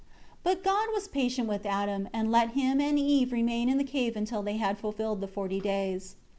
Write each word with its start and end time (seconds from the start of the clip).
10 0.43 0.55
But 0.55 0.63
God 0.63 0.87
had 0.95 1.11
patience 1.11 1.47
with 1.47 1.63
Adam, 1.63 2.09
and 2.11 2.31
let 2.31 2.53
him 2.53 2.81
and 2.81 2.97
Eve 2.97 3.31
remain 3.31 3.69
in 3.69 3.77
the 3.77 3.83
cave 3.83 4.15
until 4.15 4.41
they 4.41 4.57
had 4.57 4.79
fulfilled 4.79 5.21
the 5.21 5.27
forty 5.27 5.59
days. 5.59 6.15